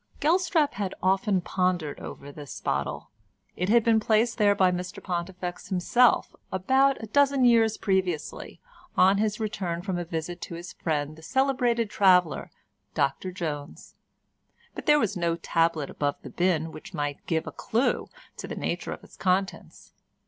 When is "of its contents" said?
18.93-19.93